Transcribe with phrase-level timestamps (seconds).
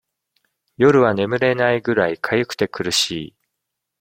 [0.77, 3.35] 夜は眠れないぐらい、かゆくて苦しい。